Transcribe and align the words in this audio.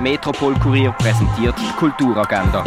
Metropol 0.00 0.54
Kurier 0.54 0.92
präsentiert 0.92 1.54
die 1.58 1.76
Kulturagenda. 1.76 2.64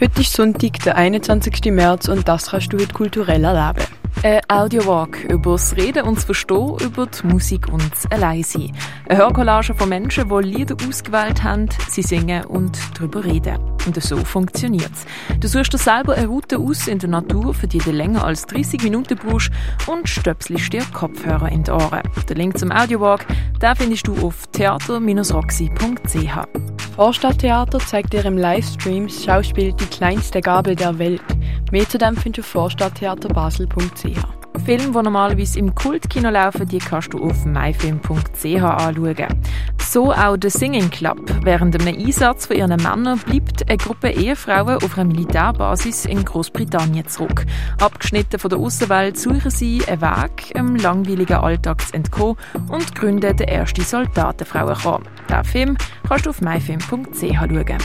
Heute 0.00 0.20
ist 0.22 0.32
Sonntag, 0.32 0.78
der 0.82 0.96
21. 0.96 1.70
März 1.70 2.08
und 2.08 2.26
das 2.26 2.50
kannst 2.50 2.72
du 2.72 2.78
heute 2.78 2.94
kulturell 2.94 3.44
erleben. 3.44 3.97
Ein 4.24 4.40
Audiowalk 4.48 5.22
über 5.26 5.52
das 5.52 5.76
Reden 5.76 6.02
und 6.02 6.16
das 6.16 6.24
Verstehen, 6.24 6.76
über 6.80 7.06
die 7.06 7.24
Musik 7.24 7.72
und 7.72 7.88
das 7.92 8.10
Alleinsein. 8.10 8.72
Eine 9.08 9.18
Hörcollage 9.18 9.74
von 9.74 9.88
Menschen, 9.88 10.28
die 10.28 10.48
Lieder 10.48 10.74
ausgewählt 10.88 11.44
haben, 11.44 11.68
sie 11.88 12.02
singen 12.02 12.44
und 12.46 12.76
darüber 12.94 13.24
reden. 13.24 13.58
Und 13.86 14.02
so 14.02 14.16
funktioniert 14.16 14.90
es. 14.92 15.06
Du 15.38 15.46
suchst 15.46 15.72
dir 15.72 15.78
selber 15.78 16.14
eine 16.14 16.26
Route 16.26 16.58
aus 16.58 16.88
in 16.88 16.98
der 16.98 17.10
Natur, 17.10 17.54
für 17.54 17.68
die 17.68 17.78
du 17.78 17.92
länger 17.92 18.24
als 18.24 18.44
30 18.46 18.82
Minuten 18.82 19.16
brauchst 19.16 19.52
und 19.86 20.08
stöpselst 20.08 20.72
dir 20.72 20.82
Kopfhörer 20.92 21.50
in 21.50 21.62
die 21.62 21.70
Ohren. 21.70 22.02
Den 22.28 22.36
Link 22.36 22.58
zum 22.58 22.72
Audiowalk 22.72 23.24
den 23.62 23.76
findest 23.76 24.08
du 24.08 24.16
auf 24.26 24.48
theater-roxy.ch. 24.48 26.48
Vorstadttheater 26.96 27.78
zeigt 27.78 28.12
dir 28.12 28.24
im 28.24 28.36
Livestream 28.36 29.06
das 29.06 29.24
Schauspiel 29.24 29.72
Die 29.74 29.86
kleinste 29.86 30.40
Gabel 30.40 30.74
der 30.74 30.98
Welt. 30.98 31.22
Mehr 31.70 31.88
zu 31.88 31.98
dem 31.98 32.16
findest 32.16 32.38
du 32.38 32.40
auf 32.42 32.46
vorstadttheaterbasel.ch. 32.46 34.37
Filme, 34.58 34.92
die 34.92 35.02
normalerweise 35.02 35.58
im 35.58 35.74
Kultkino 35.74 36.30
laufen, 36.30 36.66
die 36.68 36.78
kannst 36.78 37.12
du 37.12 37.22
auf 37.22 37.44
myfilm.ch 37.44 38.62
anschauen. 38.62 39.42
So 39.80 40.12
auch 40.12 40.36
der 40.36 40.50
Singing 40.50 40.90
Club. 40.90 41.20
Während 41.44 41.74
einem 41.74 41.98
Einsatz 41.98 42.46
von 42.46 42.56
ihren 42.56 42.76
Männern 42.76 43.18
bleibt 43.18 43.68
eine 43.68 43.78
Gruppe 43.78 44.10
Ehefrauen 44.10 44.76
auf 44.76 44.98
einer 44.98 45.08
Militärbasis 45.08 46.04
in 46.04 46.24
Großbritannien 46.24 47.06
zurück. 47.08 47.46
Abgeschnitten 47.80 48.38
von 48.38 48.50
der 48.50 48.58
Außenwelt 48.58 49.16
suchen 49.16 49.50
sie 49.50 49.82
einen 49.86 50.02
Weg, 50.02 50.54
einem 50.54 50.76
langweiligen 50.76 51.38
Alltag 51.38 51.86
zu 51.86 51.94
entkommen 51.94 52.36
und 52.68 52.94
gründen 52.94 53.36
den 53.36 53.48
ersten 53.48 53.82
Soldatenfrauenchor. 53.82 55.00
Diesen 55.28 55.44
Film 55.44 55.76
kannst 56.06 56.26
du 56.26 56.30
auf 56.30 56.40
myfilm.ch 56.40 57.34
schauen. 57.34 57.78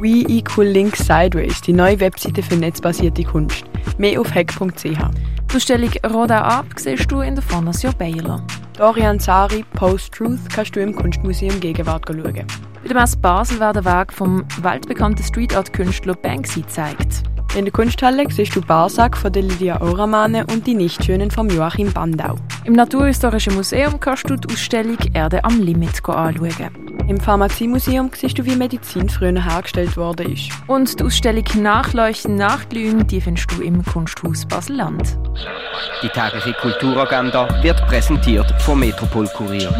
We 0.00 0.24
Equal 0.28 0.66
Link 0.66 0.96
Sideways, 0.96 1.60
die 1.60 1.72
neue 1.72 1.98
Webseite 1.98 2.42
für 2.42 2.56
netzbasierte 2.56 3.24
Kunst. 3.24 3.64
Mehr 3.98 4.20
auf 4.20 4.32
hack.ch. 4.32 5.37
Die 5.50 5.56
Ausstellung 5.56 5.90
Roda 6.12 6.42
Ab 6.42 6.66
siehst 6.76 7.10
du 7.10 7.20
in 7.20 7.34
der 7.34 7.42
Fondation 7.42 7.94
Baylor. 7.96 8.46
Dorian 8.76 9.18
Sari, 9.18 9.64
Post-Truth, 9.74 10.50
kannst 10.54 10.76
du 10.76 10.80
im 10.80 10.94
Kunstmuseum 10.94 11.58
Gegenwart 11.58 12.04
schauen. 12.06 12.22
Bei 12.82 12.88
der 12.88 13.00
Messe 13.00 13.16
Basel 13.16 13.58
wird 13.58 13.76
der 13.76 13.84
Weg 13.86 14.12
vom 14.12 14.44
weltbekannten 14.60 15.24
Street 15.24 15.56
Art 15.56 15.72
Künstler 15.72 16.14
Banksy 16.14 16.60
gezeigt. 16.60 17.22
In 17.56 17.64
der 17.64 17.72
Kunsthalle 17.72 18.30
siehst 18.30 18.54
du 18.54 18.60
Barsack 18.60 19.16
von 19.16 19.32
der 19.32 19.42
Lydia 19.42 19.80
Oramane 19.80 20.46
und 20.52 20.66
die 20.66 20.74
Nichtschönen 20.74 21.30
von 21.30 21.48
Joachim 21.48 21.92
Bandau. 21.92 22.36
Im 22.68 22.74
Naturhistorischen 22.74 23.54
Museum 23.54 23.98
kannst 23.98 24.28
du 24.28 24.36
die 24.36 24.52
Ausstellung 24.52 24.98
Erde 25.14 25.42
am 25.42 25.58
Limit 25.62 26.06
anschauen. 26.06 26.98
Im 27.08 27.18
Pharmaziemuseum 27.18 28.10
siehst 28.14 28.38
du, 28.38 28.44
wie 28.44 28.56
Medizin 28.56 29.08
früher 29.08 29.42
hergestellt 29.42 29.96
worden 29.96 30.34
ist. 30.34 30.50
Und 30.66 31.00
die 31.00 31.04
Ausstellung 31.04 31.44
Nachleuchten, 31.62 32.36
Nachglühen, 32.36 33.06
die 33.06 33.22
findest 33.22 33.50
du 33.52 33.62
im 33.62 33.82
Kunsthaus 33.86 34.44
Basel-Land. 34.44 35.16
Die 36.02 36.10
tägliche 36.10 36.52
Kulturagenda 36.60 37.48
wird 37.62 37.78
präsentiert 37.86 38.52
vom 38.60 38.80
Metropol 38.80 39.26
Kurier. 39.28 39.74